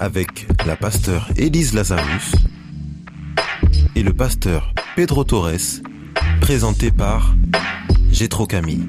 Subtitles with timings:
[0.00, 2.32] Avec la pasteur Élise Lazarus
[3.94, 5.82] et le pasteur Pedro Torres,
[6.40, 7.34] présenté par
[8.10, 8.86] Gétro Camille.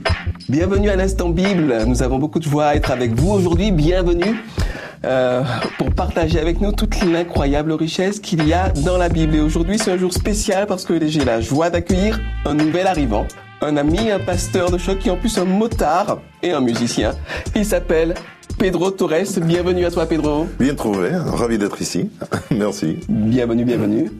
[0.48, 1.84] Bienvenue à l'instant Bible.
[1.86, 3.74] Nous avons beaucoup de joie à être avec vous aujourd'hui.
[3.74, 4.38] Bienvenue
[5.04, 5.44] euh,
[5.78, 9.36] pour partager avec nous toute l'incroyable richesse qu'il y a dans la Bible.
[9.36, 13.28] Et aujourd'hui, c'est un jour spécial parce que j'ai la joie d'accueillir un nouvel arrivant,
[13.62, 17.12] un ami, un pasteur de choc qui est en plus un motard et un musicien.
[17.54, 18.14] Il s'appelle
[18.62, 19.40] Pedro Torres.
[19.42, 20.46] Bienvenue à toi, Pedro.
[20.60, 22.12] Bien trouvé, ravi d'être ici.
[22.52, 23.00] Merci.
[23.10, 24.12] Bienvenue, bienvenue.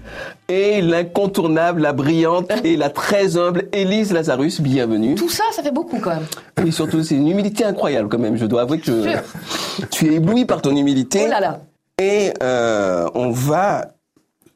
[0.50, 4.60] Et l'incontournable, la brillante et la très humble Élise Lazarus.
[4.60, 5.14] Bienvenue.
[5.14, 6.26] Tout ça, ça fait beaucoup quand même.
[6.58, 8.36] Oui, surtout, c'est une humilité incroyable quand même.
[8.36, 9.86] Je dois avouer que je...
[9.92, 11.26] tu es ébloui par ton humilité.
[11.28, 11.62] Oh là là.
[12.00, 13.90] Et euh, on va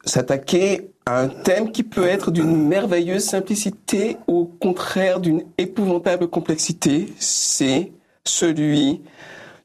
[0.04, 7.14] s'attaquer à un thème qui peut être d'une merveilleuse simplicité, au contraire d'une épouvantable complexité.
[7.20, 7.92] C'est
[8.24, 9.02] celui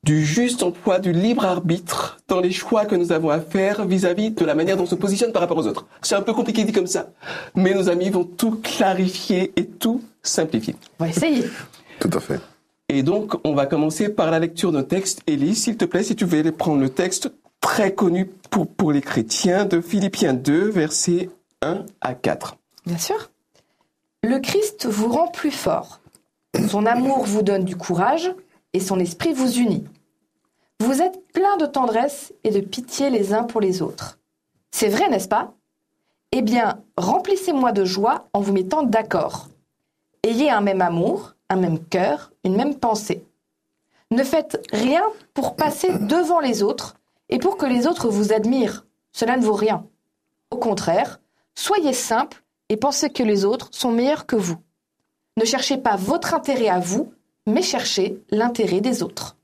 [0.03, 4.31] du juste emploi du libre arbitre dans les choix que nous avons à faire vis-à-vis
[4.31, 5.87] de la manière dont on se positionne par rapport aux autres.
[6.03, 7.11] C'est un peu compliqué dit comme ça,
[7.55, 10.75] mais nos amis vont tout clarifier et tout simplifier.
[10.99, 11.45] On va essayer.
[11.99, 12.41] Tout à fait.
[12.89, 15.21] Et donc, on va commencer par la lecture d'un texte.
[15.27, 19.03] Élie, s'il te plaît, si tu veux prendre le texte très connu pour, pour les
[19.03, 21.29] chrétiens de Philippiens 2, versets
[21.63, 22.57] 1 à 4.
[22.87, 23.31] Bien sûr.
[24.23, 26.01] Le Christ vous rend plus fort.
[26.69, 28.33] Son amour vous donne du courage
[28.73, 29.85] et son esprit vous unit.
[30.81, 34.19] Vous êtes plein de tendresse et de pitié les uns pour les autres.
[34.71, 35.53] C'est vrai, n'est-ce pas?
[36.33, 39.49] Eh bien, remplissez-moi de joie en vous mettant d'accord.
[40.23, 43.25] Ayez un même amour, un même cœur, une même pensée.
[44.11, 45.03] Ne faites rien
[45.35, 46.97] pour passer devant les autres
[47.29, 48.87] et pour que les autres vous admirent.
[49.13, 49.85] Cela ne vaut rien.
[50.51, 51.21] Au contraire,
[51.55, 54.57] soyez simple et pensez que les autres sont meilleurs que vous.
[55.37, 57.13] Ne cherchez pas votre intérêt à vous,
[57.47, 59.37] mais cherchez l'intérêt des autres.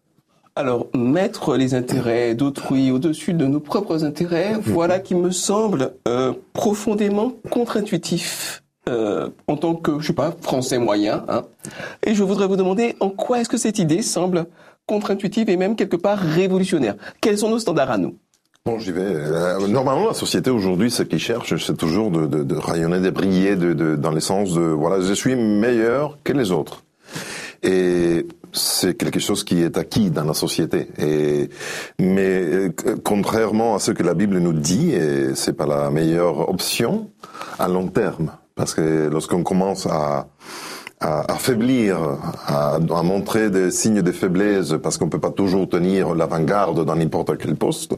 [0.59, 6.33] Alors, mettre les intérêts d'autrui au-dessus de nos propres intérêts, voilà qui me semble euh,
[6.55, 11.25] profondément contre-intuitif euh, en tant que, je sais pas, français moyen.
[11.29, 11.43] Hein.
[12.03, 14.47] Et je voudrais vous demander en quoi est-ce que cette idée semble
[14.87, 16.95] contre-intuitive et même quelque part révolutionnaire?
[17.21, 18.17] Quels sont nos standards à nous?
[18.65, 19.03] Bon, j'y vais.
[19.03, 23.11] Euh, normalement, la société aujourd'hui, ce qu'ils cherche, c'est toujours de, de, de, rayonner, de
[23.11, 26.83] briller, de, de, dans le sens de, voilà, je suis meilleur que les autres.
[27.63, 30.89] Et c'est quelque chose qui est acquis dans la société.
[30.99, 31.51] Et,
[31.99, 32.71] mais
[33.05, 37.11] contrairement à ce que la Bible nous dit, et c'est pas la meilleure option
[37.59, 38.33] à long terme.
[38.55, 40.29] Parce que lorsqu'on commence à,
[41.01, 41.99] à affaiblir,
[42.47, 46.97] à, à, montrer des signes de faiblesse, parce qu'on peut pas toujours tenir l'avant-garde dans
[46.97, 47.95] n'importe quel poste,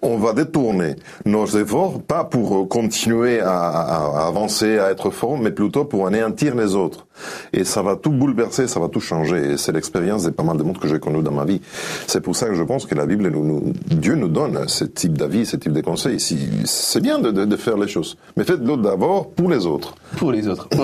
[0.00, 0.96] on va détourner
[1.26, 6.54] nos efforts, pas pour continuer à, à, avancer, à être fort, mais plutôt pour anéantir
[6.54, 7.06] les autres.
[7.52, 9.52] Et ça va tout bouleverser, ça va tout changer.
[9.52, 11.60] Et c'est l'expérience de pas mal de monde que j'ai connu dans ma vie.
[12.06, 14.84] C'est pour ça que je pense que la Bible, nous, nous, Dieu nous donne ce
[14.84, 16.18] type d'avis, ce type de conseils.
[16.64, 19.94] C'est bien de, de, de, faire les choses, mais faites-le d'abord pour les autres.
[20.16, 20.68] Pour les autres.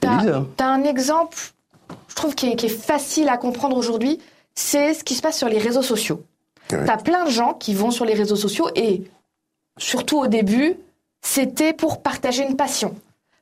[0.00, 1.36] T'as as un exemple,
[2.08, 4.20] je trouve, qui est, qui est facile à comprendre aujourd'hui,
[4.54, 6.22] c'est ce qui se passe sur les réseaux sociaux.
[6.72, 6.84] Ouais.
[6.84, 9.04] T'as plein de gens qui vont sur les réseaux sociaux et,
[9.78, 10.76] surtout au début,
[11.22, 12.94] c'était pour partager une passion,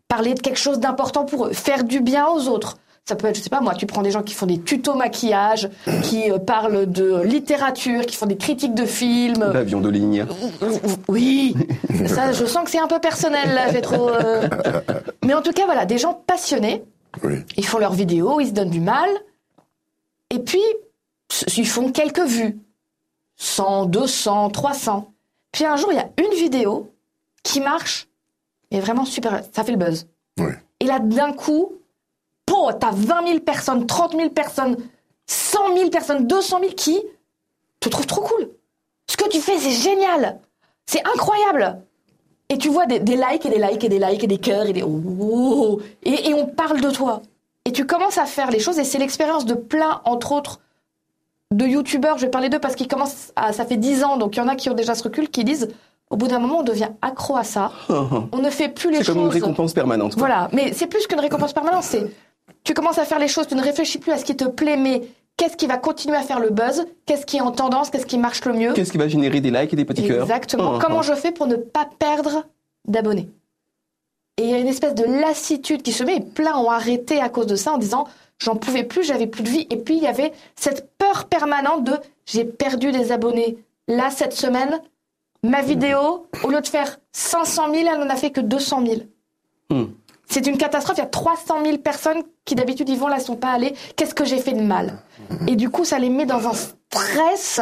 [0.09, 2.79] parler de quelque chose d'important pour eux, faire du bien aux autres.
[3.07, 4.95] Ça peut être, je sais pas moi, tu prends des gens qui font des tutos
[4.95, 5.69] maquillage,
[6.03, 9.45] qui euh, parlent de littérature, qui font des critiques de films.
[9.53, 10.25] L'avion de ligne.
[11.09, 11.55] Oui,
[12.07, 14.09] ça, je sens que c'est un peu personnel là, j'ai trop.
[14.09, 14.49] Euh...
[15.23, 16.83] Mais en tout cas, voilà, des gens passionnés.
[17.23, 17.45] Oui.
[17.59, 19.09] Ils font leurs vidéos, ils se donnent du mal,
[20.31, 20.63] et puis
[21.59, 22.59] ils font quelques vues,
[23.37, 25.13] 100, 200, 300.
[25.53, 26.91] Puis un jour, il y a une vidéo
[27.43, 28.09] qui marche,
[28.71, 30.07] et vraiment super, ça fait le buzz.
[30.39, 30.53] Oui.
[30.81, 31.73] Et là, d'un coup,
[32.53, 34.77] oh, t'as 20 000 personnes, 30 000 personnes,
[35.27, 37.01] 100 000 personnes, 200 000 qui
[37.81, 38.51] te trouvent trop cool.
[39.07, 40.41] Ce que tu fais, c'est génial.
[40.87, 41.83] C'est incroyable.
[42.49, 44.67] Et tu vois des, des, likes et des likes et des likes et des cœurs
[44.67, 47.23] et des oh, et, et on parle de toi.
[47.65, 50.61] Et tu commences à faire les choses et c'est l'expérience de plein, entre autres,
[51.53, 52.19] de youtubeurs.
[52.19, 54.43] Je vais parler d'eux parce qu'ils commencent à, ça fait 10 ans, donc il y
[54.43, 55.69] en a qui ont déjà ce recul, qui disent
[56.11, 57.73] au bout d'un moment, on devient accro à ça.
[57.89, 59.07] on ne fait plus les choses.
[59.07, 60.15] C'est comme une récompense permanente.
[60.15, 60.21] Quoi.
[60.21, 61.83] Voilà, mais c'est plus qu'une récompense permanente.
[61.83, 62.07] C'est
[62.65, 64.77] tu commences à faire les choses, tu ne réfléchis plus à ce qui te plaît,
[64.77, 65.03] mais
[65.37, 68.19] qu'est-ce qui va continuer à faire le buzz, qu'est-ce qui est en tendance, qu'est-ce qui
[68.19, 68.73] marche le mieux?
[68.73, 70.23] Qu'est-ce qui va générer des likes et des petits cœurs?
[70.23, 70.75] Exactement.
[70.75, 72.45] Hum, Comment je fais pour ne pas perdre
[72.89, 73.29] d'abonnés?
[74.39, 77.21] Et il y a une espèce de lassitude qui se met, et plein ont arrêté
[77.21, 78.09] à cause de ça en disant
[78.39, 79.67] j'en pouvais plus, j'avais plus de vie.
[79.71, 81.93] Et puis il y avait cette peur permanente de
[82.27, 83.59] j'ai perdu des abonnés.
[83.87, 84.81] Là, cette semaine,
[85.43, 89.01] ma vidéo, au lieu de faire 500 000, elle n'en a fait que 200 000.
[89.71, 89.93] Hum.
[90.29, 90.97] C'est une catastrophe.
[90.99, 93.75] Il y a 300 000 personnes qui d'habitude y vont, là, ne sont pas allées.
[93.97, 94.99] Qu'est-ce que j'ai fait de mal?
[95.47, 97.61] Et du coup, ça les met dans un stress.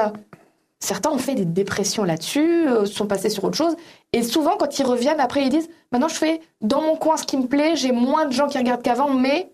[0.81, 3.77] Certains ont fait des dépressions là-dessus, euh, sont passés sur autre chose.
[4.13, 7.25] Et souvent, quand ils reviennent, après, ils disent Maintenant, je fais dans mon coin ce
[7.25, 9.53] qui me plaît, j'ai moins de gens qui regardent qu'avant, mais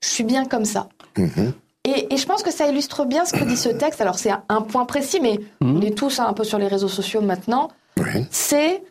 [0.00, 0.88] je suis bien comme ça.
[1.16, 1.52] Mhm.
[1.84, 4.00] Et, et je pense que ça illustre bien ce que dit ce texte.
[4.00, 5.76] Alors, c'est un, point précis, mais Mhm.
[5.76, 7.68] on est tous hein, un peu sur les réseaux sociaux maintenant.
[7.98, 8.26] Oui.
[8.30, 8.82] C'est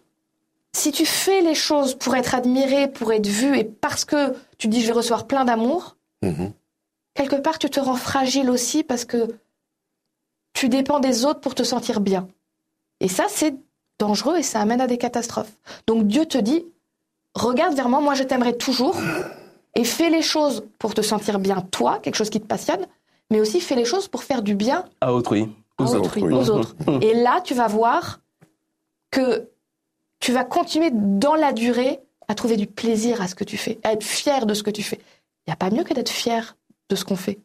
[0.73, 4.67] si tu fais les choses pour être admiré, pour être vu, et parce que tu
[4.67, 6.51] dis je vais recevoir plein d'amour, Mhm.
[7.13, 9.35] quelque part tu te rends fragile aussi parce que
[10.53, 12.27] tu dépends des autres pour te sentir bien.
[12.99, 13.55] Et ça, c'est
[13.99, 15.51] dangereux et ça amène à des catastrophes.
[15.87, 16.65] Donc Dieu te dit,
[17.33, 18.95] regarde vers moi, moi je t'aimerai toujours,
[19.75, 22.85] et fais les choses pour te sentir bien toi, quelque chose qui te passionne,
[23.29, 25.49] mais aussi fais les choses pour faire du bien À autrui.
[25.77, 26.33] à Aux autrui, autres, oui.
[26.33, 26.75] aux autres.
[27.01, 28.19] Et là, tu vas voir
[29.09, 29.47] que
[30.21, 33.79] tu vas continuer dans la durée à trouver du plaisir à ce que tu fais,
[33.83, 34.99] à être fier de ce que tu fais.
[35.45, 36.55] Il n'y a pas mieux que d'être fier
[36.89, 37.39] de ce qu'on fait.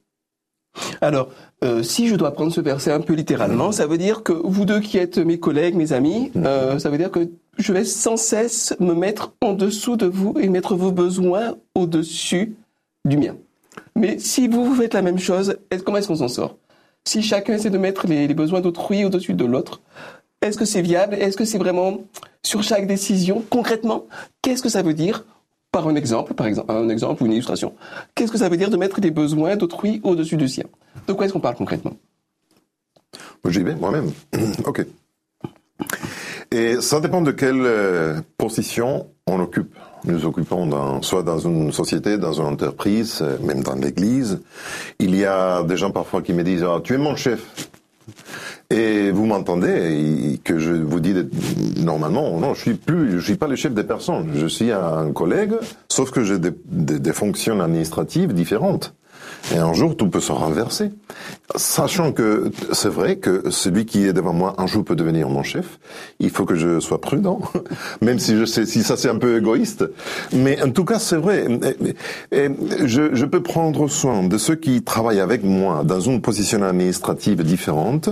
[1.00, 1.31] Alors,
[1.64, 4.67] euh, si je dois prendre ce verset un peu littéralement, ça veut dire que vous
[4.67, 8.19] deux qui êtes mes collègues, mes amis, euh, ça veut dire que je vais sans
[8.19, 12.56] cesse me mettre en dessous de vous et mettre vos besoins au-dessus
[13.06, 13.37] du mien.
[13.94, 16.58] Mais si vous, vous faites la même chose, comment est-ce qu'on s'en sort?
[17.06, 19.81] Si chacun essaie de mettre les besoins d'autrui au-dessus de l'autre,
[20.43, 21.14] est-ce que c'est viable?
[21.14, 22.00] Est-ce que c'est vraiment
[22.46, 24.06] sur chaque décision concrètement
[24.40, 25.25] Qu'est-ce que ça veut dire
[25.72, 27.75] par un exemple, par exemple, un exemple ou une illustration
[28.14, 30.64] Qu'est-ce que ça veut dire de mettre les besoins d'autrui au-dessus du sien?
[31.06, 31.96] De quoi est-ce qu'on parle concrètement?
[33.46, 34.10] J'y vais moi-même.
[34.64, 34.87] ok.
[36.50, 39.75] Et ça dépend de quelle euh, position on occupe.
[40.04, 44.40] Nous occupons soit dans une société, dans une entreprise, euh, même dans l'église.
[44.98, 47.69] Il y a des gens parfois qui me disent ah, Tu es mon chef.
[48.71, 51.15] Et vous m'entendez que je vous dis
[51.83, 54.31] normalement non, je suis plus, je suis pas le chef des personnes.
[54.35, 55.53] Je suis un collègue,
[55.89, 58.95] sauf que j'ai des, des- des fonctions administratives différentes.
[59.55, 60.91] Et un jour, tout peut se renverser.
[61.55, 65.43] Sachant que c'est vrai que celui qui est devant moi un jour peut devenir mon
[65.45, 65.79] chef,
[66.19, 67.41] il faut que je sois prudent,
[68.03, 69.85] même si je sais si ça c'est un peu égoïste.
[70.33, 71.47] Mais en tout cas, c'est vrai.
[72.33, 72.49] Et
[72.85, 77.43] je, je peux prendre soin de ceux qui travaillent avec moi dans une position administrative
[77.45, 78.11] différente,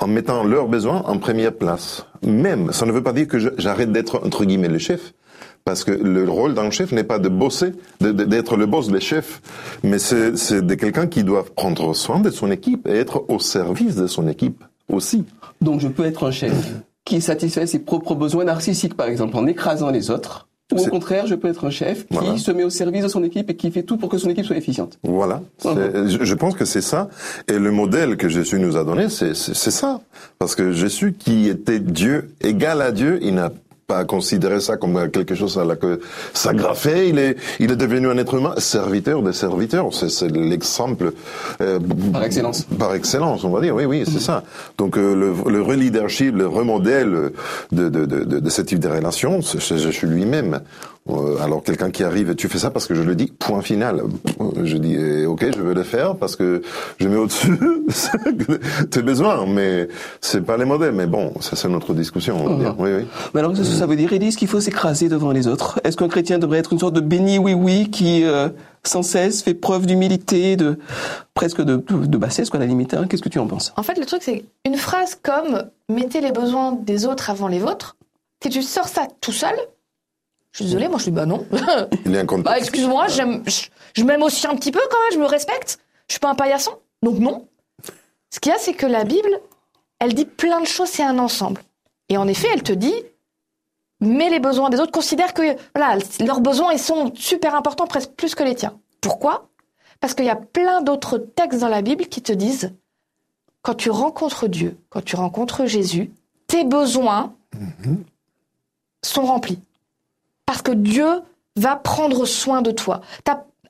[0.00, 2.06] en mettant leurs besoins en première place.
[2.22, 5.12] Même, ça ne veut pas dire que j'arrête d'être entre guillemets le chef.
[5.64, 9.42] Parce que le rôle d'un chef n'est pas de bosser, d'être le boss, le chef,
[9.84, 13.94] mais c'est de quelqu'un qui doit prendre soin de son équipe et être au service
[13.94, 15.24] de son équipe aussi.
[15.60, 16.54] Donc je peux être un chef
[17.04, 20.48] qui satisfait ses propres besoins narcissiques, par exemple, en écrasant les autres.
[20.72, 22.36] Ou au contraire, je peux être un chef qui Voilà.
[22.38, 24.44] se met au service de son équipe et qui fait tout pour que son équipe
[24.44, 24.98] soit efficiente.
[25.02, 25.42] Voilà.
[25.64, 27.08] Je pense que c'est ça.
[27.48, 30.00] Et le modèle que Jésus nous a donné, c'est ça.
[30.38, 33.50] Parce que Jésus, qui était Dieu, égal à Dieu, il n'a
[33.90, 36.00] pas considéré ça comme quelque chose à la que
[36.32, 37.08] s'agrafait.
[37.08, 39.88] Il est, il est devenu un être humain, serviteur des serviteurs.
[39.92, 41.12] C'est c'est l'exemple
[41.60, 41.80] euh,
[42.12, 42.58] Par excellence.
[42.78, 43.74] Par excellence, on va dire.
[43.74, 44.44] Oui, oui, c'est ça.
[44.78, 47.32] Donc euh, le, le re-leadership, le remodèle
[47.72, 50.60] de, de, de, de, de ce type de relation, c'est c'est Jésus lui-même.
[51.10, 54.02] Euh, alors quelqu'un qui arrive, tu fais ça parce que je le dis, point final.
[54.62, 56.62] Je dis, eh, ok, je veux le faire parce que
[56.98, 57.58] je mets au-dessus
[58.90, 59.88] tes besoins, mais
[60.20, 60.94] c'est pas les modèles.
[60.94, 62.36] Mais bon, ça c'est notre discussion.
[62.44, 62.74] On va dire.
[62.78, 63.06] Oui, oui.
[63.34, 64.12] Mais alors, qu'est-ce que ça veut dire?
[64.12, 67.00] Élise qu'il faut s'écraser devant les autres Est-ce qu'un chrétien devrait être une sorte de
[67.00, 68.48] béni oui-oui qui, euh,
[68.84, 70.78] sans cesse, fait preuve d'humilité, de
[71.34, 73.06] presque de, de bassesse, quoi, à la limite hein?
[73.08, 73.72] Qu'est-ce que tu en penses?
[73.76, 77.58] En fait, le truc, c'est une phrase comme mettez les besoins des autres avant les
[77.58, 77.96] vôtres.
[78.42, 79.54] Si tu sors ça tout seul,
[80.52, 81.46] je suis désolée, moi je dis bah non.
[82.04, 82.44] Il y a un contexte.
[82.44, 85.78] bah excuse-moi, j'aime, je, je m'aime aussi un petit peu quand même, je me respecte.
[86.08, 87.46] Je suis pas un paillasson, donc non.
[88.30, 89.40] Ce qu'il y a, c'est que la Bible,
[89.98, 91.62] elle dit plein de choses, c'est un ensemble.
[92.08, 92.94] Et en effet, elle te dit,
[94.00, 95.42] mets les besoins des autres, considère que
[95.74, 98.78] voilà, leurs besoins, ils sont super importants, presque plus que les tiens.
[99.00, 99.48] Pourquoi?
[100.00, 102.72] Parce qu'il y a plein d'autres textes dans la Bible qui te disent,
[103.62, 106.10] quand tu rencontres Dieu, quand tu rencontres Jésus,
[106.46, 107.34] tes besoins
[109.04, 109.60] sont remplis.
[110.50, 111.06] Parce que Dieu
[111.54, 113.02] va prendre soin de toi.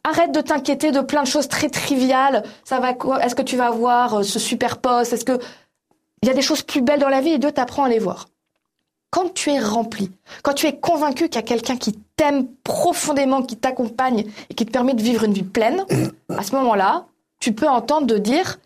[0.03, 2.43] Arrête de t'inquiéter de plein de choses très triviales.
[2.65, 5.13] Ça va Est-ce que tu vas avoir euh, ce super poste?
[5.13, 5.39] Est-ce que
[6.23, 7.99] il y a des choses plus belles dans la vie et Dieu t'apprend à les
[7.99, 8.29] voir.
[9.11, 10.11] Quand tu es rempli,
[10.43, 14.65] quand tu es convaincu qu'il y a quelqu'un qui t'aime profondément, qui t'accompagne et qui
[14.65, 15.85] te permet de vivre une vie pleine,
[16.31, 17.09] à ce moment-là,
[17.41, 18.59] tu peux entendre de dire,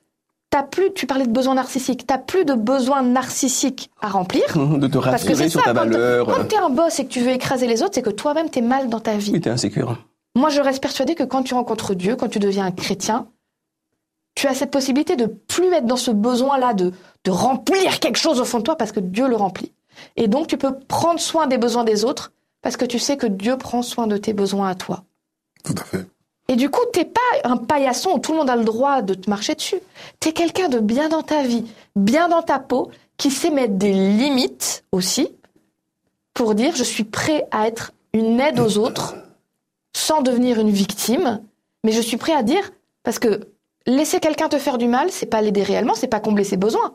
[0.54, 4.44] t'as plus, tu parlais de besoin narcissique, t'as plus de besoin narcissique à remplir.
[4.54, 6.26] De te Parce que rassurer c'est sur ça, ta quand, valeur.
[6.26, 8.60] quand t'es un boss et que tu veux écraser les autres, c'est que toi-même t'es
[8.60, 9.32] mal dans ta vie.
[9.32, 9.98] Oui, t'es insécure.
[10.36, 13.26] Moi, je reste persuadée que quand tu rencontres Dieu, quand tu deviens un chrétien,
[14.36, 16.92] tu as cette possibilité de plus être dans ce besoin-là de,
[17.24, 19.72] de remplir quelque chose au fond de toi parce que Dieu le remplit.
[20.14, 22.30] Et donc, tu peux prendre soin des besoins des autres
[22.62, 25.02] parce que tu sais que Dieu prend soin de tes besoins à toi.
[25.64, 26.06] Tout à fait.
[26.48, 29.14] Et du coup, t'es pas un paillasson où tout le monde a le droit de
[29.14, 29.80] te marcher dessus.
[30.20, 31.64] T'es quelqu'un de bien dans ta vie,
[31.96, 35.28] bien dans ta peau, qui sait mettre des limites aussi
[36.34, 39.14] pour dire je suis prêt à être une aide aux autres
[39.96, 41.40] sans devenir une victime,
[41.84, 42.72] mais je suis prêt à dire
[43.04, 43.40] parce que
[43.86, 46.94] laisser quelqu'un te faire du mal, c'est pas l'aider réellement, c'est pas combler ses besoins.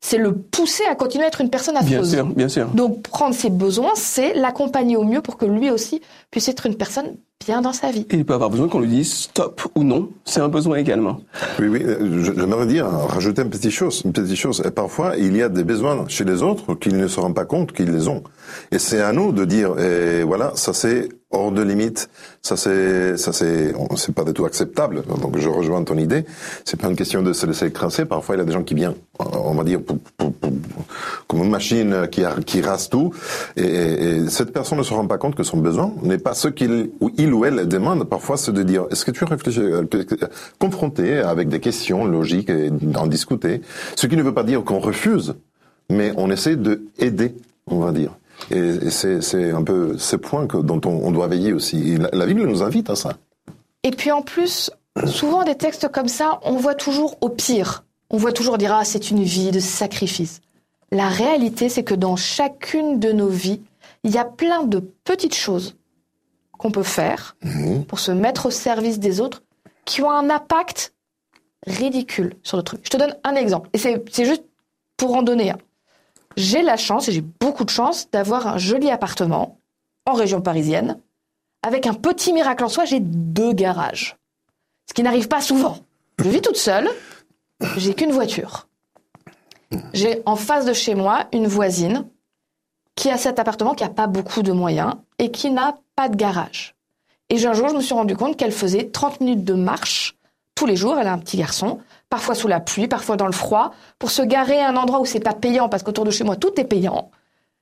[0.00, 2.12] C'est le pousser à continuer à être une personne Bien affreuse.
[2.12, 2.68] sûr, bien sûr.
[2.68, 6.76] Donc prendre ses besoins, c'est l'accompagner au mieux pour que lui aussi puisse être une
[6.76, 8.06] personne bien dans sa vie.
[8.10, 10.10] Et il peut avoir besoin qu'on lui dise stop ou non.
[10.26, 11.20] C'est un besoin également.
[11.58, 14.62] Oui, oui, euh, j'aimerais dire, rajouter une petite chose, une petite chose.
[14.66, 17.46] Et parfois, il y a des besoins chez les autres qu'ils ne se rendent pas
[17.46, 18.22] compte qu'ils les ont.
[18.72, 22.10] Et c'est à nous de dire, eh, voilà, ça c'est hors de limite,
[22.42, 25.02] ça c'est, ça c'est, on- c'est pas du tout acceptable.
[25.22, 26.24] Donc je rejoins ton idée.
[26.64, 28.04] C'est pas une question de se laisser écraser.
[28.04, 30.50] Parfois, il y a des gens qui viennent, on va dire, pour- pour- pour-
[31.28, 33.12] comme une machine qui, a- qui rase tout.
[33.56, 36.34] Et, et- et cette personne ne se rend pas compte que son besoin n'est pas
[36.34, 38.04] ce qu'il ou il ou elle demande.
[38.04, 39.84] Parfois, c'est de dire, est-ce que tu as réfléchi, euh,
[40.58, 43.62] confronter avec des questions logiques et d'en discuter.
[43.96, 45.34] Ce qui ne veut pas dire qu'on refuse,
[45.88, 47.34] mais on essaie de aider,
[47.66, 48.16] on va dire.
[48.50, 51.96] Et, et c'est, un peu ce point que, dont on, doit veiller aussi.
[51.96, 53.12] La, la Bible nous invite à ça.
[53.82, 54.70] Et puis en plus,
[55.06, 57.84] souvent des textes comme ça, on voit toujours au pire.
[58.10, 60.40] On voit toujours dire ah c'est une vie de sacrifice.
[60.90, 63.60] La réalité, c'est que dans chacune de nos vies,
[64.02, 65.76] il y a plein de petites choses
[66.60, 67.36] qu'on peut faire
[67.88, 69.42] pour se mettre au service des autres
[69.86, 70.94] qui ont un impact
[71.66, 72.80] ridicule sur le truc.
[72.84, 73.70] Je te donne un exemple.
[73.72, 74.44] Et c'est c'est juste
[74.96, 75.58] pour en donner un.
[76.36, 79.58] J'ai la chance, et j'ai beaucoup de chance, d'avoir un joli appartement
[80.06, 81.00] en région parisienne.
[81.62, 84.16] Avec un petit miracle en soi, j'ai deux garages.
[84.88, 85.78] Ce qui n'arrive pas souvent.
[86.18, 86.88] Je vis toute seule,
[87.76, 88.68] j'ai qu'une voiture.
[89.92, 92.06] J'ai en face de chez moi une voisine
[92.96, 96.16] qui a cet appartement qui n'a pas beaucoup de moyens et qui n'a pas de
[96.16, 96.74] garage.
[97.28, 100.16] Et un jour, je me suis rendu compte qu'elle faisait 30 minutes de marche
[100.56, 100.98] tous les jours.
[100.98, 104.22] Elle a un petit garçon, parfois sous la pluie, parfois dans le froid, pour se
[104.22, 106.64] garer à un endroit où c'est pas payant parce qu'autour de chez moi tout est
[106.64, 107.10] payant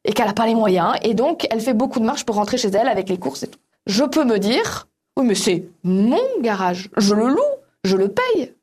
[0.04, 0.94] et qu'elle n'a pas les moyens.
[1.02, 3.48] Et donc, elle fait beaucoup de marches pour rentrer chez elle avec les courses et
[3.48, 3.58] tout.
[3.86, 4.86] Je peux me dire,
[5.18, 6.88] oui, mais c'est mon garage.
[6.96, 8.54] Je le loue, je le paye.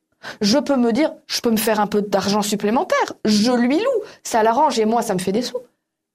[0.42, 3.14] Je peux me dire, je peux me faire un peu d'argent supplémentaire.
[3.26, 4.02] Je lui loue.
[4.24, 5.60] Ça l'arrange et moi, ça me fait des sous.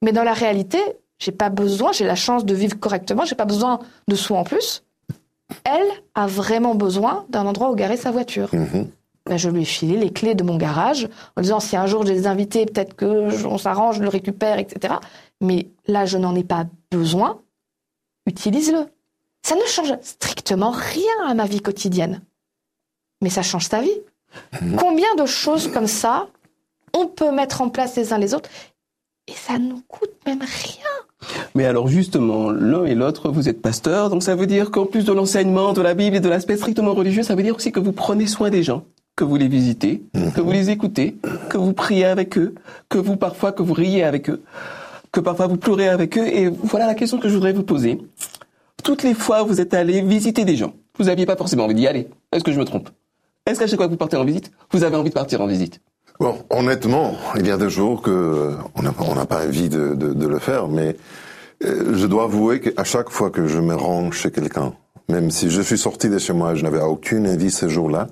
[0.03, 0.81] Mais dans la réalité,
[1.21, 4.43] j'ai pas besoin, j'ai la chance de vivre correctement, j'ai pas besoin de sous en
[4.43, 4.83] plus.
[5.65, 8.49] Elle a vraiment besoin d'un endroit où garer sa voiture.
[8.53, 8.91] Mhm.
[9.27, 12.05] Ben, je lui ai filé les clés de mon garage en disant si un jour
[12.07, 14.95] j'ai des invités, peut-être que je- on s'arrange, je le récupère, etc.
[15.41, 17.41] Mais là, je n'en ai pas besoin.
[18.27, 18.87] Utilise-le.
[19.43, 22.23] Ça ne change strictement rien à ma vie quotidienne.
[23.23, 24.01] Mais ça change ta vie.
[24.79, 26.29] Combien de choses comme ça
[26.95, 28.51] on peut mettre en place les uns les autres
[29.29, 30.91] et ça nous coûte même rien.
[31.55, 35.05] Mais alors justement, l'un et l'autre, vous êtes pasteur, donc ça veut dire qu'en plus
[35.05, 37.81] de l'enseignement de la Bible et de l'aspect strictement religieux, ça veut dire aussi que
[37.81, 38.85] vous prenez soin des gens,
[39.17, 40.03] que vous les visitez,
[40.35, 41.17] que vous les écoutez,
[41.49, 42.55] que vous priez avec eux,
[42.89, 44.43] que vous parfois que vous riez avec eux,
[45.13, 46.27] que parfois vous pleurez avec eux.
[46.27, 47.99] Et voilà la question que je voudrais vous poser.
[48.83, 51.75] Toutes les fois où vous êtes allé visiter des gens, vous n'aviez pas forcément envie
[51.75, 52.09] d'y aller.
[52.33, 52.89] Est-ce que je me trompe?
[53.47, 55.47] Est-ce qu'à chaque fois que vous partez en visite, vous avez envie de partir en
[55.47, 55.81] visite?
[56.21, 60.13] Bon, honnêtement, il y a des jours que on n'a on pas envie de, de,
[60.13, 60.97] de le faire, mais
[61.65, 64.75] euh, je dois avouer qu'à chaque fois que je me rends chez quelqu'un,
[65.09, 68.09] même si je suis sorti de chez moi, je n'avais aucune envie ce jour-là,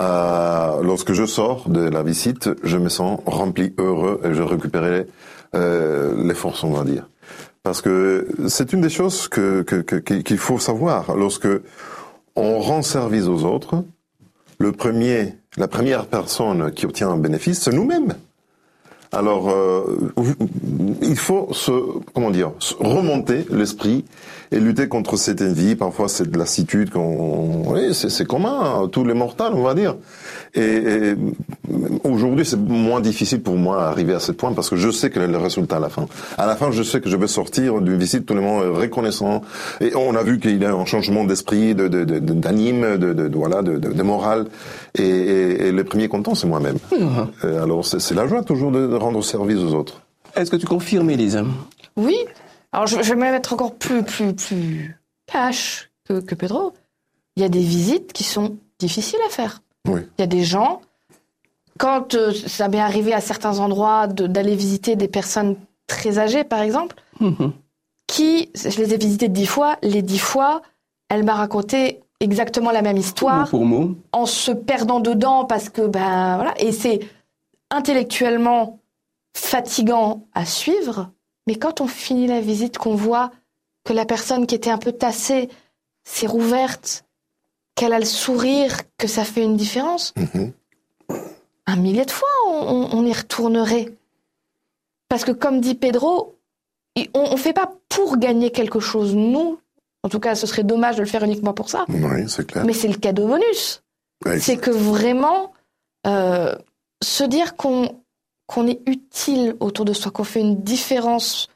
[0.00, 5.06] euh, lorsque je sors de la visite, je me sens rempli, heureux, et je récupérais
[5.54, 7.06] euh, les forces, on va dire.
[7.62, 11.14] Parce que c'est une des choses que que- que- qu'il faut savoir.
[11.16, 11.48] Lorsque
[12.34, 13.84] on rend service aux autres,
[14.58, 18.14] le premier, la première personne qui obtient un bénéfice, c'est nous-mêmes.
[19.12, 20.12] Alors, euh,
[21.00, 21.70] il faut se,
[22.12, 24.04] comment dire, remonter l'esprit
[24.52, 25.76] et lutter contre cette envie.
[25.76, 29.96] Parfois, c'est de lassitude qu'on, oui, c'est, commun à tous les mortels, on va dire.
[30.54, 31.14] Et, et
[32.04, 35.22] aujourd'hui, c'est moins difficile pour moi d'arriver à ce point parce que je sais quel
[35.22, 36.06] est le résultat à la fin.
[36.38, 38.68] À la fin, je sais que je vais sortir d'une visite tout le monde est
[38.68, 39.42] reconnaissant.
[39.80, 43.12] Et on a vu qu'il y a un changement d'esprit, de, de, de- d'anime, de,
[43.12, 44.46] de, de- voilà, de, de, de morale.
[44.96, 46.78] Et, et, et le premier content, c'est moi-même.
[47.44, 50.00] Euh, alors, c'est, la joie toujours de, de rendre service aux autres.
[50.34, 51.42] Est-ce que tu confirmes, Élise?
[51.96, 52.16] Oui.
[52.72, 56.74] Alors je, je vais même être encore plus plus plus cash que, que Pedro.
[57.36, 59.62] Il y a des visites qui sont difficiles à faire.
[59.86, 60.00] Oui.
[60.18, 60.80] Il y a des gens,
[61.78, 66.44] quand euh, ça m'est arrivé à certains endroits de- d'aller visiter des personnes très âgées,
[66.44, 67.52] par exemple, Mhm.
[68.06, 70.62] qui, je les ai visitées dix fois, les dix fois,
[71.08, 73.94] elle m'a raconté exactement la même Mot histoire pour mot.
[74.12, 77.00] en se perdant dedans parce que, ben voilà, et c'est
[77.70, 78.78] intellectuellement
[79.36, 81.10] fatigant à suivre,
[81.46, 83.30] mais quand on finit la visite, qu'on voit
[83.84, 85.48] que la personne qui était un peu tassée
[86.04, 87.04] s'est rouverte,
[87.76, 90.52] qu'elle a le sourire, que ça fait une différence, Mhm.
[91.66, 93.92] un millier de fois on, y retournerait.
[95.08, 96.36] Parce que comme dit Pedro,
[97.14, 99.60] on ne fait pas pour gagner quelque chose, nous.
[100.02, 101.84] En tout cas, ce serait dommage de le faire uniquement pour ça.
[101.88, 102.64] Oui, c'est clair.
[102.64, 103.82] Mais c'est le cadeau bonus.
[104.38, 105.52] C'est que vraiment,
[106.06, 106.54] euh,
[107.02, 108.00] se dire qu'on
[108.46, 111.48] qu'on est utile autour de soi, qu'on fait une différence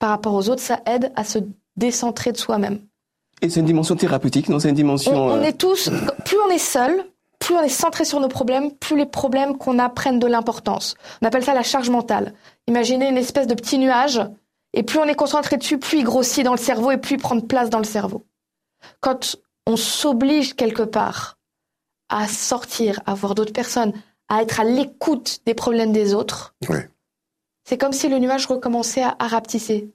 [0.00, 1.38] par rapport aux autres, ça aide à se
[1.76, 2.80] décentrer de soi-même.
[3.42, 5.14] Et c'est une dimension thérapeutique, non C'est une On, dimension.
[5.14, 5.90] on euh, est tous,
[6.24, 7.04] plus on est seul,
[7.40, 10.94] plus on est centré sur nos problèmes, plus les problèmes qu'on a prennent de l'importance.
[11.20, 12.34] On appelle ça la charge mentale.
[12.68, 14.20] Imaginez une espèce de petit nuage,
[14.74, 17.18] et plus on est concentré dessus, plus il grossit dans le cerveau et plus il
[17.20, 18.24] prend de place dans le cerveau.
[19.00, 21.36] Quand on s'oblige quelque part
[22.08, 23.92] à sortir, à voir d'autres personnes,
[24.28, 26.54] à être à l'écoute des problèmes des autres,
[27.64, 29.90] c'est comme si le nuage recommençait à, à rapetisser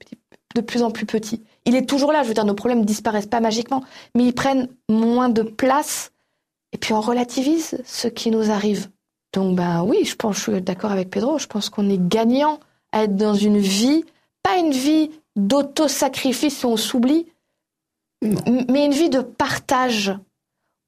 [0.55, 1.43] de plus en plus petit.
[1.67, 3.83] Il est toujours là, je veux dire, nos problèmes disparaissent pas magiquement,
[4.15, 6.11] mais ils prennent moins de place
[6.71, 8.89] et puis on relativise ce qui nous arrive.
[9.33, 12.61] Donc ben oui, je pense, je suis d'accord avec Pedro, je pense qu'on est gagnant
[12.93, 14.05] à être dans une vie,
[14.43, 17.27] pas une vie d'auto-sacrifice où on s'oublie,
[18.21, 20.17] mais une vie de partage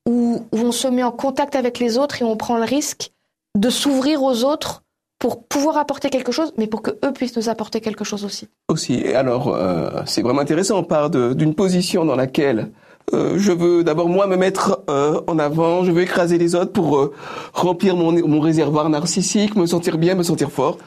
[0.07, 3.11] où, où on se met en contact avec les autres et on prend le risque
[3.57, 4.83] de s'ouvrir aux autres
[5.19, 8.47] pour pouvoir apporter quelque chose, mais pour que eux puissent nous apporter quelque chose aussi.
[8.69, 8.93] aussi.
[8.95, 10.77] Et alors, euh, c'est vraiment intéressant.
[10.79, 12.69] On part de- d'une position dans laquelle
[13.13, 16.71] euh, je veux d'abord moi me mettre euh, en avant, je veux écraser les autres
[16.71, 17.13] pour euh,
[17.53, 20.77] remplir mon, mon réservoir narcissique, me sentir bien, me sentir fort.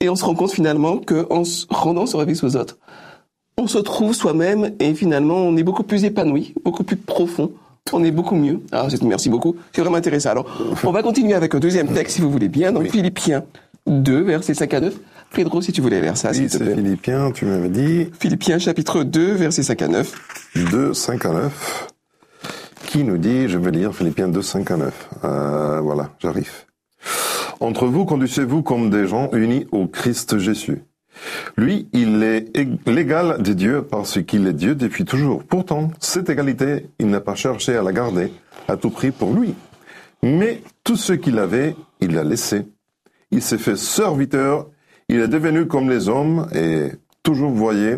[0.00, 2.76] Et on se rend compte finalement que en se rendant service aux autres,
[3.56, 7.52] on se trouve soi-même et finalement on est beaucoup plus épanoui, beaucoup plus profond.
[7.92, 8.60] On est beaucoup mieux.
[8.70, 9.56] Alors, c'est- merci beaucoup.
[9.72, 10.28] C'est vraiment intéressant.
[10.30, 10.44] Alors,
[10.84, 12.90] on va continuer avec un deuxième texte, si vous voulez bien, dans Oui.
[12.90, 13.44] Philippiens
[13.88, 14.94] 2, versets 5 à 9.
[15.32, 16.74] Pedro, si tu voulais lire ça, Oui, s'il te c'est plaît.
[16.74, 20.12] Philippiens, tu m'avais dit Philippiens chapitre 2, versets 5 à 9.
[20.70, 21.86] 2, 5 à 9.
[22.86, 25.08] Qui nous dit, je vais lire Philippiens 2, 5 à 9.
[25.24, 26.50] Euh, voilà, j'arrive.
[27.60, 30.82] Entre vous, conduisez-vous comme des gens unis au Christ Jésus.
[31.56, 35.42] Lui, il est ég- l'égal de Dieu parce qu'il est Dieu depuis toujours.
[35.42, 38.32] Pourtant, cette égalité, il n'a pas cherché à la garder
[38.68, 39.54] à tout prix pour lui.
[40.22, 42.66] Mais tout ce qu'il avait, il l'a laissé.
[43.30, 44.68] Il s'est fait serviteur,
[45.08, 47.96] il est devenu comme les hommes et toujours voyez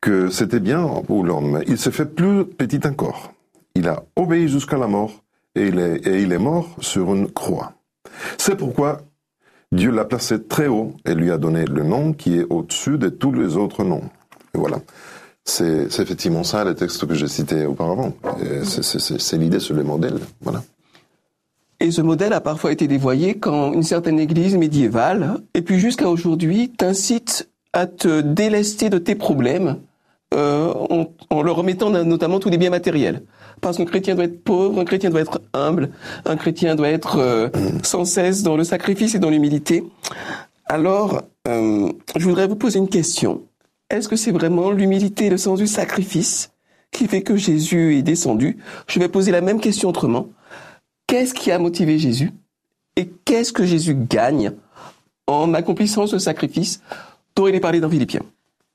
[0.00, 1.62] que c'était bien pour l'homme.
[1.66, 3.32] Il s'est fait plus petit encore.
[3.74, 5.22] Il a obéi jusqu'à la mort
[5.54, 7.72] et il est, mort sur une croix.
[8.36, 9.02] C'est pourquoi
[9.72, 13.08] Dieu l'a placé très haut et lui a donné le nom qui est au-dessus de
[13.08, 14.04] tous les autres noms.
[14.54, 14.78] Voilà.
[15.44, 18.12] C'est effectivement ça le texte que j'ai cité auparavant.
[18.62, 20.18] C'est l'idée sur le modèle.
[20.40, 20.62] Voilà.
[21.80, 26.08] Et ce modèle a parfois été dévoyé quand une certaine église médiévale, et puis jusqu'à
[26.08, 29.76] aujourd'hui, t'incite à te délester de tes problèmes
[30.34, 33.22] euh, en, en leur remettant notamment tous les biens matériels.
[33.60, 35.90] Parce qu'un chrétien doit être pauvre, un chrétien doit être humble,
[36.24, 37.48] un chrétien doit être euh,
[37.82, 39.84] sans cesse dans le sacrifice et dans l'humilité.
[40.66, 43.42] Alors, euh, je voudrais vous poser une question.
[43.88, 46.50] Est-ce que c'est vraiment l'humilité et le sens du sacrifice
[46.90, 48.58] qui fait que Jésus est descendu?
[48.86, 50.28] Je vais poser la même question autrement.
[51.08, 52.32] Qu'est-ce qui a motivé Jésus
[52.94, 54.52] Et qu'est-ce que Jésus gagne
[55.26, 56.80] en accomplissant ce sacrifice
[57.34, 58.22] dont il est parlé dans Philippiens?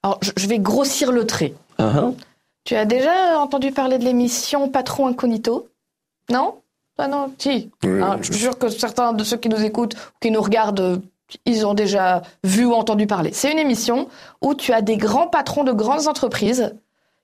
[0.03, 1.53] Alors, je- vais grossir le trait.
[1.79, 2.11] uh
[2.65, 5.67] Tu as déjà entendu parler de l'émission Patron Incognito?
[6.29, 6.55] Non?
[6.97, 7.71] Ah non, si.
[7.83, 10.29] Oui, Hein, oui, je suis sûr que certains de ceux qui nous écoutent ou qui
[10.31, 11.01] nous regardent,
[11.45, 13.31] ils ont déjà vu ou entendu parler.
[13.33, 14.07] C'est une émission
[14.41, 16.73] où tu as des grands patrons de grandes entreprises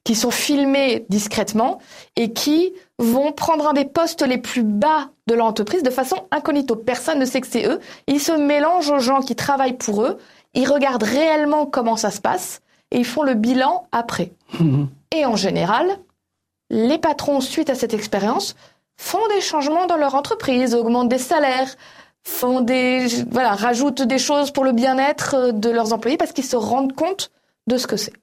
[0.10, 1.78] qui sont filmés discrètement
[2.16, 6.76] et qui vont prendre un des postes les plus bas de l'entreprise de façon incognito.
[6.76, 7.80] Personne ne sait que c'est eux.
[8.08, 10.18] Ils se mélangent aux gens qui travaillent pour eux.
[10.56, 14.32] Ils regardent réellement comment ça se passe et ils font le bilan après.
[15.16, 15.86] Et en général,
[16.72, 18.56] les patrons, suite à cette expérience,
[18.98, 21.76] font des changements dans leur entreprise, augmentent des salaires,
[22.24, 26.46] font des, voilà, rajoutent des choses pour le bien-être euh, de leurs employés parce qu'ils
[26.46, 27.30] se rendent compte
[27.68, 28.14] de ce que c'est.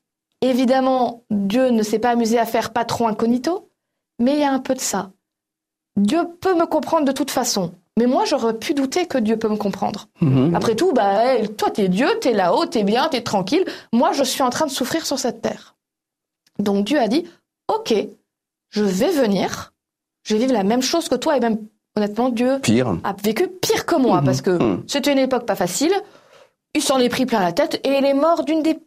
[0.42, 3.70] Évidemment, Dieu ne s'est pas amusé à faire patron incognito,
[4.18, 5.10] mais il y a un peu de ça.
[5.96, 7.72] Dieu peut me comprendre de toute façon.
[7.98, 10.08] Mais moi, j'aurais pu douter que Dieu peut me comprendre.
[10.54, 13.64] Après tout, bah, hey, toi, t'es Dieu, t'es là-haut, t'es bien, t'es tranquille.
[13.94, 15.74] Moi, je suis en train de souffrir sur cette terre.
[16.58, 17.24] Donc Dieu a dit,
[17.74, 17.94] ok,
[18.68, 19.72] je vais venir,
[20.24, 21.58] je vais vivre la même chose que toi et même
[21.96, 22.98] honnêtement, Dieu Pire.
[23.04, 24.24] a vécu pire que moi, Mhm.
[24.26, 24.84] parce que Mhm.
[24.86, 25.92] c'était une époque pas facile.
[26.74, 28.78] Il s'en est pris plein la tête et il est mort d'une des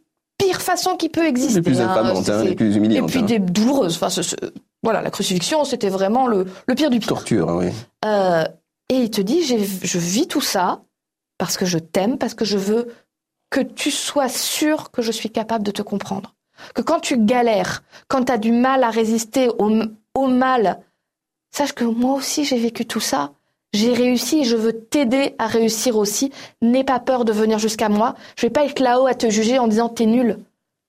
[0.44, 1.54] pires façons qui peut exister.
[1.54, 1.88] Les plus hein.
[1.88, 3.10] infamantes, hein, les plus Et humiliantes.
[3.10, 3.24] puis hein.
[3.24, 3.96] des douloureuses.
[3.96, 4.36] Enfin, ce- ce-
[4.82, 7.08] voilà, la crucifixion, c'était vraiment le, le pire du pire.
[7.08, 7.66] Torture, oui.
[8.04, 8.44] Euh,
[8.88, 10.82] et il te dit, je vis tout ça
[11.38, 12.88] parce que je t'aime, parce que je veux
[13.50, 16.34] que tu sois sûr que je suis capable de te comprendre.
[16.74, 19.70] Que quand tu galères, quand tu as du mal à résister au,
[20.14, 20.80] au mal,
[21.54, 23.32] sache que moi aussi j'ai vécu tout ça.
[23.72, 26.32] J'ai réussi et je veux t'aider à réussir aussi.
[26.60, 28.14] N'aie pas peur de venir jusqu'à moi.
[28.36, 30.38] Je vais pas être là-haut à te juger en disant t'es nul.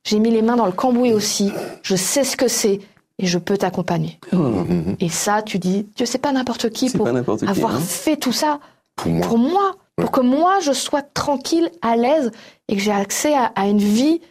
[0.03, 1.51] J'ai mis les mains dans le cambouis aussi.
[1.83, 2.79] Je sais ce que c'est
[3.19, 4.19] et je peux t'accompagner.
[4.99, 7.45] Et ça, tu dis, Dieu, c'est pas n'importe qui pour qui.
[7.47, 7.79] avoir hein.
[7.79, 8.59] fait tout ça
[8.95, 9.27] Pour moi.
[9.27, 12.31] pour moi, pour que moi je sois tranquille, à l'aise
[12.67, 14.21] et que j'ai accès à, à une vie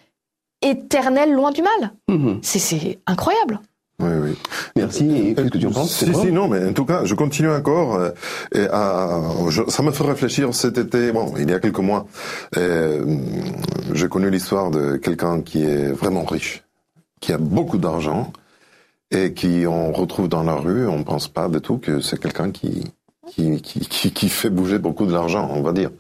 [0.62, 1.92] éternelle loin du mal.
[2.42, 3.60] C'est- C'est incroyable.
[4.00, 4.38] Oui, oui.
[4.81, 5.11] Merci.
[5.29, 7.51] Et qu'est-ce que tu en penses Si, si, non, mais en tout cas, je continue
[7.51, 7.95] encore.
[7.97, 8.11] euh,
[8.55, 12.07] et à, je- ça me fait réfléchir cet été, bon, il y a quelques mois,
[12.57, 13.05] euh,
[13.95, 16.62] j'ai connu l'histoire de quelqu'un qui est vraiment riche,
[17.21, 18.33] qui a beaucoup d'argent,
[19.11, 22.51] et qui on retrouve dans la rue, on pense pas du tout que c'est quelqu'un
[22.53, 22.85] qui,
[23.29, 25.90] qui, qui, qui, qui fait bouger beaucoup de l'argent, on va dire.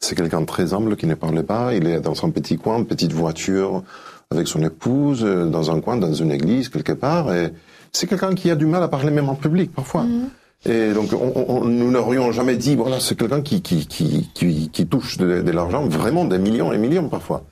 [0.00, 2.78] C'est quelqu'un de très humble qui ne parlait pas, il est dans son petit coin,
[2.78, 3.82] une petite voiture,
[4.30, 7.52] avec son épouse, euh, dans un coin, dans une église, quelque part, et
[7.92, 10.04] c'est quelqu'un qui a du mal à parler même en public, parfois.
[10.64, 14.30] Et donc, on, on- on- nous n'aurions jamais dit, voilà, c'est quelqu'un qui, qui, qui,
[14.32, 17.44] qui, qui touche de, de l'argent, vraiment des millions et millions parfois.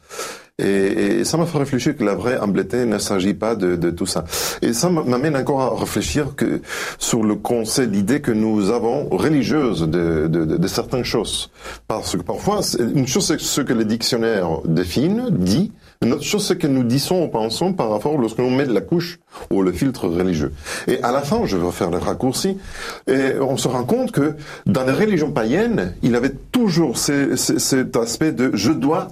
[0.60, 3.90] Et, et ça m'a fait réfléchir que la vraie humbleté ne s'agit pas de, de
[3.90, 4.24] tout ça.
[4.62, 6.60] Et ça m'amène encore à réfléchir que
[6.98, 11.50] sur le concept, l'idée que nous avons religieuse de, de, de, certaines choses.
[11.88, 16.46] Parce que parfois, une chose c'est ce que les dictionnaires définissent, dit, une autre chose
[16.46, 19.18] c'est que nous disons ou pensons par rapport lorsque l'on met de la couche
[19.50, 20.52] ou le filtre religieux.
[20.88, 22.56] Et à la fin, je vais faire le raccourci,
[23.06, 24.34] et on se rend compte que
[24.66, 29.08] dans les religions païennes, il avait toujours ce- ce- cet aspect de je dois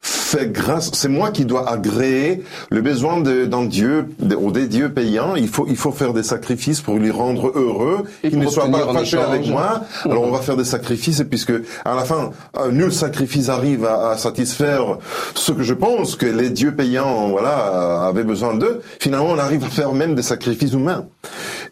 [0.00, 4.90] fait grâce, c'est moi qui dois agréer le besoin d'un Dieu, de- ou des dieux
[4.92, 5.34] payants.
[5.36, 8.92] Il faut, il faut faire des sacrifices pour lui rendre heureux, qu'il ne soit pas
[8.92, 9.82] fâché avec moi.
[10.04, 11.52] Alors on va faire des sacrifices, et puisque
[11.84, 14.98] à la fin, un nul sacrifice arrive à, à satisfaire
[15.34, 18.82] ce que je pense que les dieux payants, voilà, avaient besoin d'eux.
[19.00, 21.06] Finalement, on arrive à faire même des sacrifices humains.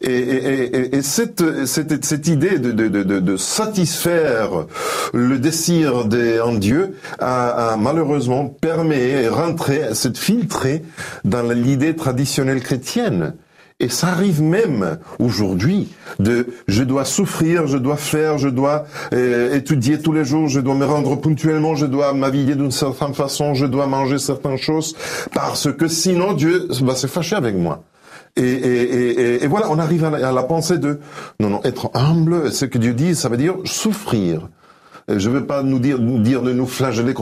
[0.01, 4.67] Et, et, et, et cette, cette, cette idée de, de, de, de, satisfaire
[5.15, 10.83] le désir d'un Dieu a, a malheureusement permis et rentré, s'est filtré
[11.25, 13.35] dans l'idée traditionnelle chrétienne.
[13.79, 19.55] Et ça arrive même aujourd'hui de je dois souffrir, je dois faire, je dois euh,
[19.55, 23.53] étudier tous les jours, je dois me rendre ponctuellement, je dois m'habiller d'une certaine façon,
[23.53, 24.97] je dois manger certaines choses
[25.35, 27.83] parce que sinon Dieu va se fâcher avec moi.
[28.37, 28.83] Et, et,
[29.21, 30.99] et, et- voilà, on arrive à la, à la pensée de
[31.41, 32.53] non non être humble.
[32.53, 34.49] Ce que Dieu dit, ça veut dire souffrir.
[35.09, 37.15] Je ne veux pas nous dire, nous dire de nous flageller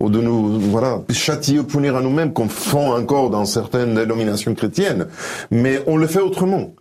[0.00, 5.06] ou de nous, voilà, châtier punir à nous-mêmes comme font encore dans certaines dénominations chrétiennes.
[5.52, 6.72] Mais on le fait autrement.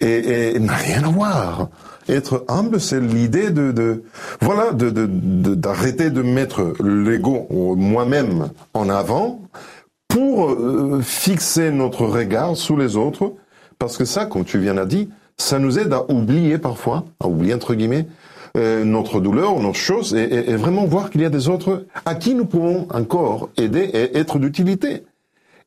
[0.00, 1.68] Et, et, n'a rien à voir.
[2.08, 4.04] Être humble, c'est l'idée de, de,
[4.40, 9.40] voilà, de, de, de- d'arrêter de mettre l'ego moi-même en avant
[10.16, 13.34] pour euh, fixer notre regard sur les autres.
[13.78, 17.28] Parce que ça, comme tu viens de dire, ça nous aide à oublier parfois, à
[17.28, 18.06] oublier entre guillemets,
[18.56, 21.84] euh, notre douleur, nos choses, et, et- et vraiment voir qu'il y a des autres
[22.06, 25.02] à qui nous pouvons encore aider et être d'utilité.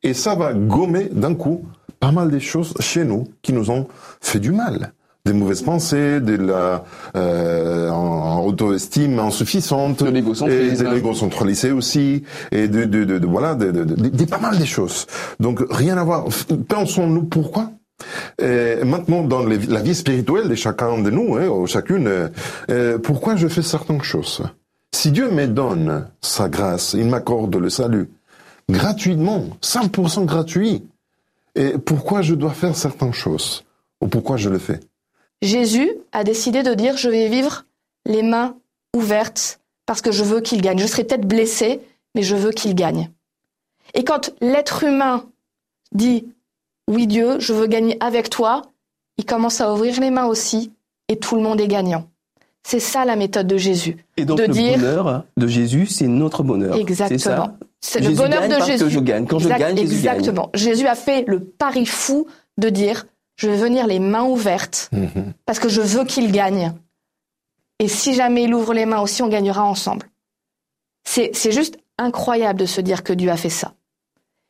[0.01, 1.65] Et ça va gommer d'un coup
[1.99, 3.85] pas mal des choses chez nous qui nous ont
[4.19, 4.93] fait du mal.
[5.29, 6.83] Des mauvaises pensées, de la
[7.15, 7.93] euh, en,
[8.39, 10.85] en auto-estime insuffisante, De l'égocentrisme.
[10.85, 14.25] et de l'égocentralisé aussi, et de, de, de, de- voilà, de, de, de- de- de
[14.25, 15.05] pas mal des choses.
[15.39, 16.25] Donc rien à voir.
[16.67, 17.69] Pensons-nous pourquoi?
[18.41, 22.09] Et maintenant, dans les- la vie spirituelle de chacun de nous, hein, ou chacune,
[22.71, 24.41] euh, pourquoi je fais certaines choses?
[24.95, 28.09] Si Dieu me donne sa grâce, il m'accorde le salut,
[28.67, 30.83] gratuitement, 100% gratuit,
[31.55, 33.63] et pourquoi je dois faire certaines choses?
[34.01, 34.79] Ou pourquoi je le fais?
[35.41, 37.65] Jésus a décidé de dire je vais vivre
[38.05, 38.55] les mains
[38.95, 40.79] ouvertes parce que je veux qu'il gagne.
[40.79, 41.81] Je serai peut-être blessé,
[42.15, 43.09] mais je veux qu'il gagne.
[43.93, 45.25] Et quand l'être humain
[45.93, 46.25] dit
[46.89, 48.63] oui Dieu, je veux gagner avec toi,
[49.17, 50.71] il commence à ouvrir les mains aussi
[51.07, 52.07] et tout le monde est gagnant.
[52.63, 53.97] C'est ça la méthode de Jésus.
[54.17, 56.75] Et donc de le dire- bonheur de Jésus, c'est notre bonheur.
[56.75, 57.57] Exactement.
[57.81, 58.83] C'est le bonheur de Jésus.
[58.83, 59.25] que je gagne.
[59.25, 60.17] Quand je gagne, Jésus gagne.
[60.17, 60.49] Exactement.
[60.53, 63.07] Jésus a fait le pari fou de dire
[63.39, 64.91] je vais venir les mains ouvertes
[65.45, 66.73] parce que je veux qu'il gagne.
[67.79, 70.07] Et si jamais il ouvre les mains aussi, on gagnera ensemble.
[71.05, 73.73] C'est c'est juste incroyable de se dire que Dieu a fait ça.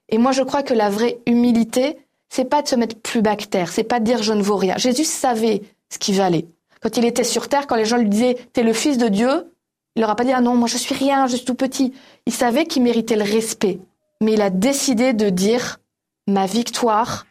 [0.10, 2.00] Et moi, je crois que la vraie humilité,
[2.30, 4.42] c'est pas de se mettre plus bas que terre, c'est pas de dire je ne
[4.42, 4.76] vaux rien.
[4.78, 6.48] Jésus savait ce qu'il valait.
[6.82, 9.54] Quand il était sur terre, quand les gens lui disaient T'es le fils de Dieu,
[9.96, 11.94] il leur a pas dit Ah non, moi je suis rien, je suis tout petit.
[12.26, 13.80] Il savait qu'il méritait le respect.
[14.20, 15.78] Mais il a décidé de dire
[16.26, 17.28] Ma victoire,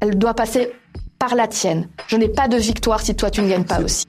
[0.00, 0.72] elle doit passer
[1.18, 1.88] par la tienne.
[2.08, 4.04] Je n'ai pas de victoire si toi tu ne gagnes pas aussi.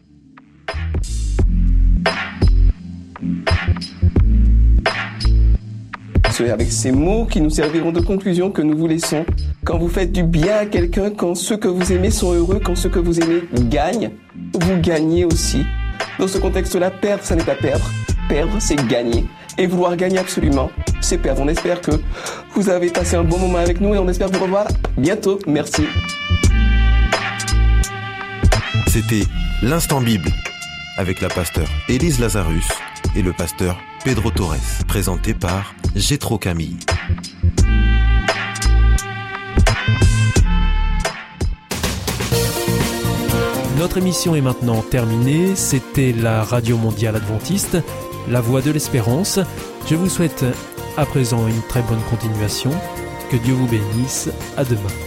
[6.31, 9.25] C'est avec ces mots qui nous serviront de conclusion que nous vous laissons.
[9.65, 12.75] Quand vous faites du bien à quelqu'un, quand ceux que vous aimez sont heureux, quand
[12.75, 14.11] ceux que vous aimez gagnent,
[14.53, 15.63] vous gagnez aussi.
[16.19, 17.89] Dans ce contexte-là, perdre, ça n'est pas perdre.
[18.29, 19.25] Perdre, c'est gagner.
[19.57, 20.69] Et vouloir gagner absolument,
[21.01, 21.41] c'est perdre.
[21.41, 21.91] On espère que
[22.53, 25.39] vous avez passé un bon moment avec nous et on espère vous revoir bientôt.
[25.47, 25.85] Merci.
[28.87, 29.23] C'était
[29.61, 30.29] l'Instant Bible
[30.97, 32.67] avec la pasteur Élise Lazarus
[33.15, 34.55] et le pasteur Pedro Torres,
[34.87, 36.77] présenté par Gétro Camille.
[43.77, 45.55] Notre émission est maintenant terminée.
[45.55, 47.77] C'était la Radio Mondiale Adventiste,
[48.29, 49.39] la voix de l'espérance.
[49.89, 50.45] Je vous souhaite
[50.97, 52.71] à présent une très bonne continuation.
[53.29, 54.29] Que Dieu vous bénisse.
[54.55, 55.06] À demain.